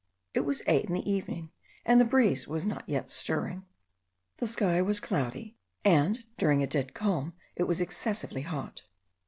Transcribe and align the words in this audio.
It 0.33 0.39
was 0.45 0.63
eight 0.65 0.85
in 0.85 0.95
the 0.95 1.07
evening, 1.07 1.51
and 1.85 2.01
the 2.01 2.05
breeze 2.05 2.47
was 2.47 2.65
not 2.65 2.89
yet 2.89 3.11
stirring. 3.11 3.67
The 4.37 4.47
sky 4.47 4.81
was 4.81 4.99
cloudy; 4.99 5.57
and 5.85 6.23
during 6.39 6.63
a 6.63 6.65
dead 6.65 6.95
calm 6.95 7.33
it 7.55 7.65
was 7.67 7.79
excessively 7.81 8.41
hot. 8.41 8.81